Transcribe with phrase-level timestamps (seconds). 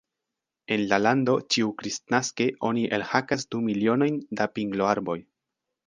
[0.75, 5.21] En la lando ĉiukristnaske oni elhakas du milionojn da pingloarboj.